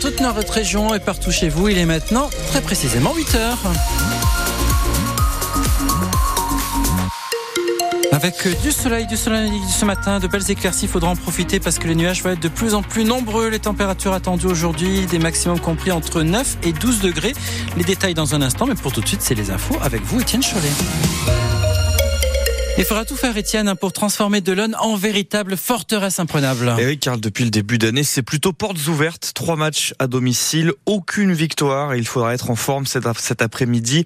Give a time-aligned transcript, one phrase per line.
[0.00, 3.58] Toute notre région et partout chez vous, il est maintenant très précisément 8 heures.
[8.10, 11.86] Avec du soleil, du soleil ce matin, de belles éclaircies, faudra en profiter parce que
[11.86, 13.48] les nuages vont être de plus en plus nombreux.
[13.48, 17.34] Les températures attendues aujourd'hui, des maximums compris entre 9 et 12 degrés.
[17.76, 20.20] Les détails dans un instant, mais pour tout de suite, c'est les infos avec vous,
[20.20, 21.65] Étienne Cholet.
[22.78, 26.74] Il faudra tout faire, Étienne, pour transformer Delon en véritable forteresse imprenable.
[26.78, 29.32] Et oui, car depuis le début d'année, c'est plutôt portes ouvertes.
[29.34, 31.94] Trois matchs à domicile, aucune victoire.
[31.94, 34.04] Il faudra être en forme cet, après-midi.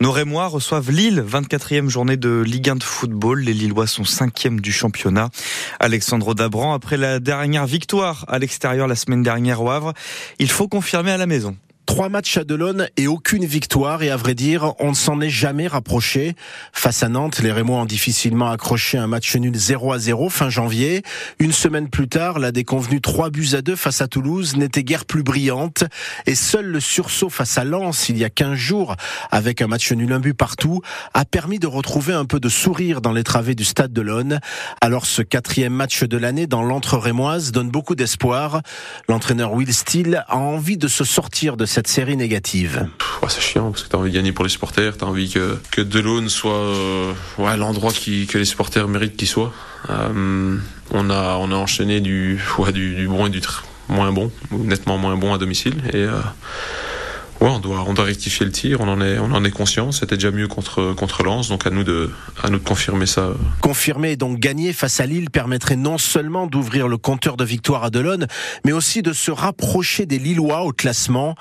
[0.00, 3.40] Nos Rémois reçoivent Lille, 24e journée de Ligue 1 de football.
[3.40, 5.30] Les Lillois sont 5e du championnat.
[5.78, 9.94] Alexandre Dabran, après la dernière victoire à l'extérieur la semaine dernière au Havre,
[10.38, 11.56] il faut confirmer à la maison.
[11.90, 14.04] Trois matchs à Delon et aucune victoire.
[14.04, 16.36] Et à vrai dire, on ne s'en est jamais rapproché.
[16.72, 20.48] Face à Nantes, les Rémois ont difficilement accroché un match nul 0 à 0 fin
[20.48, 21.02] janvier.
[21.40, 25.04] Une semaine plus tard, la déconvenue 3 buts à 2 face à Toulouse n'était guère
[25.04, 25.82] plus brillante.
[26.26, 28.94] Et seul le sursaut face à Lens, il y a 15 jours,
[29.32, 33.00] avec un match nul un but partout, a permis de retrouver un peu de sourire
[33.00, 34.04] dans les travées du stade de.
[34.80, 38.62] Alors ce quatrième match de l'année dans l'entre-rémoise donne beaucoup d'espoir.
[39.08, 42.88] L'entraîneur Will Steele a envie de se sortir de cette cette série négative
[43.26, 45.30] C'est chiant parce que tu as envie de gagner pour les supporters, tu as envie
[45.30, 47.14] que, que Delaune soit euh,
[47.56, 49.50] l'endroit qui, que les supporters méritent qu'il soit.
[49.88, 50.58] Euh,
[50.90, 53.40] on, a, on a enchaîné du, ouais, du bon et du
[53.88, 55.76] moins bon, nettement moins bon à domicile.
[55.94, 56.20] Et euh,
[57.40, 58.82] Ouais, on doit, on doit rectifier le tir.
[58.82, 59.92] On en est, on en est conscient.
[59.92, 62.10] C'était déjà mieux contre contre Lens, donc à nous de,
[62.42, 63.30] à nous de confirmer ça.
[63.62, 67.82] Confirmer et donc gagner face à Lille permettrait non seulement d'ouvrir le compteur de victoire
[67.82, 68.26] à Delon,
[68.66, 71.34] mais aussi de se rapprocher des Lillois au classement,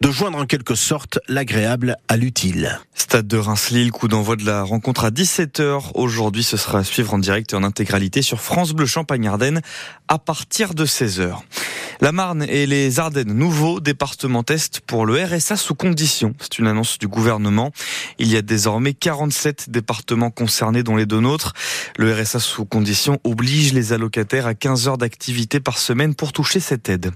[0.00, 2.80] de joindre en quelque sorte l'agréable à l'utile.
[2.94, 5.92] Stade de Reims-Lille, coup d'envoi de la rencontre à 17h.
[5.94, 9.60] Aujourd'hui, ce sera à suivre en direct et en intégralité sur France Bleu Champagne-Ardenne
[10.08, 11.36] à partir de 16h.
[12.00, 16.34] La Marne et les Ardennes, nouveau département test pour le RSA sous condition.
[16.40, 17.72] C'est une annonce du gouvernement.
[18.18, 21.52] Il y a désormais 47 départements concernés, dont les deux nôtres.
[21.96, 26.60] Le RSA sous condition oblige les allocataires à 15 heures d'activité par semaine pour toucher
[26.60, 27.12] cette aide.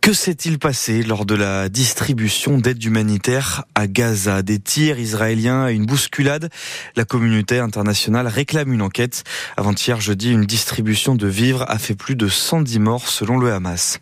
[0.00, 4.40] Que s'est-il passé lors de la distribution d'aide humanitaire à Gaza?
[4.40, 6.48] Des tirs israéliens et une bousculade?
[6.96, 9.24] La communauté internationale réclame une enquête.
[9.58, 14.00] Avant-hier jeudi, une distribution de vivres a fait plus de 110 morts selon le Hamas.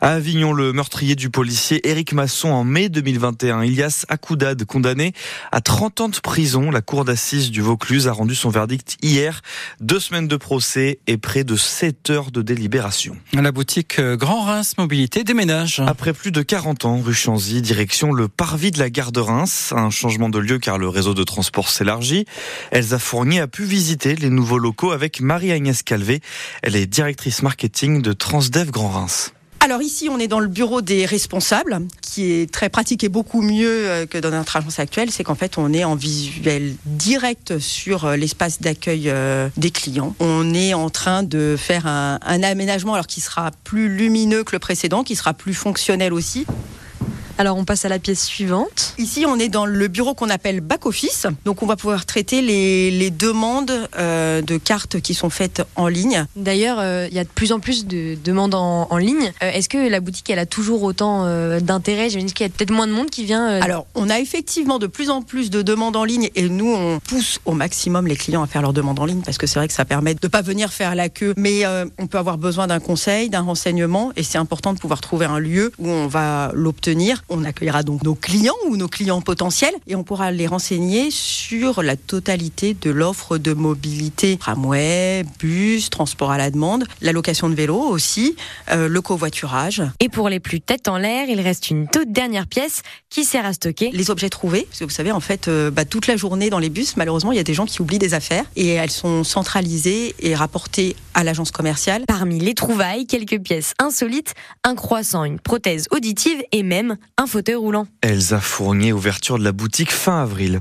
[0.00, 5.12] À Avignon, le meurtrier du policier Éric Masson en mai 2021, Ilias Akoudad, condamné
[5.50, 6.70] à 30 ans de prison.
[6.70, 9.42] La cour d'assises du Vaucluse a rendu son verdict hier.
[9.80, 13.16] Deux semaines de procès et près de 7 heures de délibération.
[13.32, 15.24] La boutique Grand Reims Mobilité
[15.86, 19.72] après plus de 40 ans, rue Chanzy, direction le parvis de la gare de Reims.
[19.74, 22.26] Un changement de lieu car le réseau de transport s'élargit.
[22.70, 26.20] Elsa Fournier a pu visiter les nouveaux locaux avec Marie-Agnès Calvé.
[26.62, 29.32] Elle est directrice marketing de Transdev Grand Reims.
[29.72, 33.40] Alors ici, on est dans le bureau des responsables, qui est très pratique et beaucoup
[33.40, 35.10] mieux euh, que dans notre agence actuelle.
[35.10, 40.14] C'est qu'en fait, on est en visuel direct sur euh, l'espace d'accueil euh, des clients.
[40.20, 44.58] On est en train de faire un, aménagement alors qui sera plus lumineux que le
[44.58, 46.44] précédent, qui sera plus fonctionnel aussi.
[47.38, 48.94] Alors on passe à la pièce suivante.
[48.98, 51.26] Ici on est dans le bureau qu'on appelle back office.
[51.44, 56.26] Donc on va pouvoir traiter les, demandes euh, de cartes qui sont faites en ligne.
[56.36, 59.32] D'ailleurs euh, il y a de plus en plus de demandes en, ligne.
[59.42, 61.26] Euh, est-ce que la boutique elle a toujours autant
[61.60, 62.10] d'intérêt?
[62.10, 63.60] J'imagine qu'il y a peut-être moins de monde qui vient.
[63.60, 67.00] Alors on a effectivement de plus en plus de demandes en ligne et nous on
[67.00, 69.68] pousse au maximum les clients à faire leurs demandes en ligne parce que c'est vrai
[69.68, 71.34] que ça permet de ne pas venir faire la queue.
[71.36, 71.64] Mais
[71.98, 75.38] on peut avoir besoin d'un conseil, d'un renseignement et c'est important de pouvoir trouver un
[75.38, 79.96] lieu où on va l'obtenir on accueillera donc nos clients ou nos clients potentiels et
[79.96, 86.38] on pourra les renseigner sur la totalité de l'offre de mobilité tramway, bus, transport à
[86.38, 88.36] la demande, la location de vélo aussi,
[88.70, 89.82] euh, le covoiturage.
[90.00, 93.44] Et pour les plus têtes en l'air, il reste une toute dernière pièce qui sert
[93.44, 94.62] à stocker les objets trouvés.
[94.62, 97.32] Parce que vous savez, en fait, euh, bah, toute la journée dans les bus, malheureusement,
[97.32, 100.96] il y a des gens qui oublient des affaires et elles sont centralisées et rapportées
[101.14, 102.04] à l'agence commerciale.
[102.06, 104.34] Parmi les trouvailles, quelques pièces insolites,
[104.64, 107.86] un croissant, une prothèse auditive et même un fauteuil roulant.
[108.02, 110.60] Elsa Fournier, ouverture de la boutique fin avril.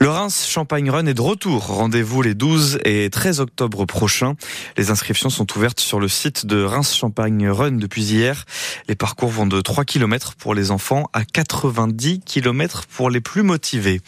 [0.00, 1.66] Le Reims Champagne Run est de retour.
[1.66, 4.34] Rendez-vous les 12 et 13 octobre prochains.
[4.76, 8.44] Les inscriptions sont ouvertes sur le site de Reims Champagne Run depuis hier.
[8.88, 13.42] Les parcours vont de 3 km pour les enfants à 90 km pour les plus
[13.42, 14.00] motivés.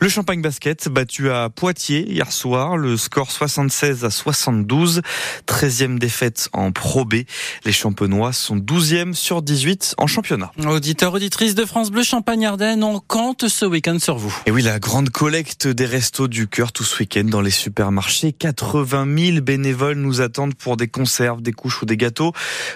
[0.00, 5.02] Le Champagne Basket battu à Poitiers hier soir, le score 76 à 72,
[5.46, 7.24] 13e défaite en Pro B.
[7.64, 10.52] Les champenois sont 12e sur 18 en championnat.
[10.66, 11.12] Auditeurs,
[11.54, 14.34] de France Bleu Champagne-Ardenne, on compte ce week-end sur vous.
[14.46, 18.32] Et oui, la grande collecte des restos du cœur tout ce week-end dans les supermarchés.
[18.32, 22.32] 80 000 bénévoles nous attendent pour des conserves, des couches ou des gâteaux.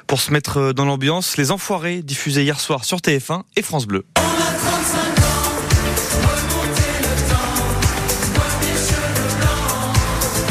[0.07, 4.05] Pour se mettre dans l'ambiance, les enfoirés diffusés hier soir sur TF1 et France Bleu.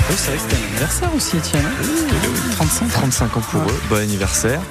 [0.10, 1.64] Oui, c'est vrai que c'était un anniversaire aussi, Étienne.
[2.56, 4.62] 35 35 ans pour eux, bon anniversaire.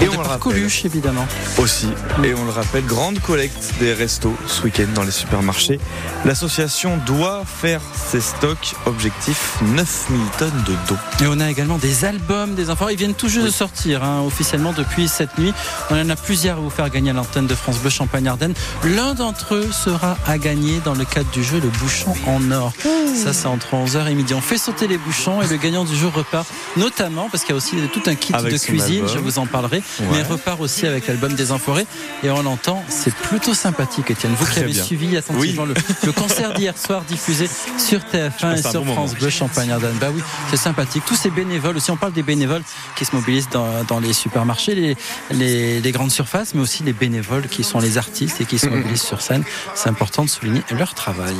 [0.00, 1.26] Et on le rappelle Coluche, évidemment.
[1.58, 1.88] Aussi.
[2.24, 5.80] Et on le rappelle, grande collecte des restos ce week-end dans les supermarchés.
[6.24, 8.74] L'association doit faire ses stocks.
[8.86, 10.98] Objectif 9000 tonnes de dos.
[11.20, 12.88] Et on a également des albums des enfants.
[12.88, 15.52] Ils viennent tout juste de sortir hein, officiellement depuis cette nuit.
[15.90, 18.54] On en a plusieurs à vous faire gagner à l'antenne de France Bleu Champagne-Ardenne.
[18.84, 22.72] L'un d'entre eux sera à gagner dans le cadre du jeu Le Bouchon en or.
[23.14, 24.32] Ça, c'est entre 11h et midi.
[24.34, 26.46] On fait sauter les bouchons et le gagnant du jour repart,
[26.76, 29.14] notamment parce qu'il y a aussi tout un kit Avec de cuisine, album.
[29.14, 30.06] je vous en parlerai, Ouais.
[30.12, 31.86] mais repart aussi avec l'album des Enfoirés.
[32.22, 34.34] Et on l'entend, c'est plutôt sympathique, Étienne.
[34.38, 34.82] Vous qui avez bien.
[34.84, 37.48] suivi attentivement le, le concert d'hier soir diffusé
[37.78, 39.14] sur TF1 et sur bon France.
[39.14, 39.96] Bleu Champagne-Ardenne.
[40.00, 41.04] Bah oui, c'est sympathique.
[41.06, 42.62] Tous ces bénévoles aussi, on parle des bénévoles
[42.96, 44.96] qui se mobilisent dans, dans les supermarchés, les,
[45.30, 48.66] les, les grandes surfaces, mais aussi les bénévoles qui sont les artistes et qui se
[48.68, 49.44] mobilisent sur scène.
[49.74, 51.34] C'est important de souligner leur travail.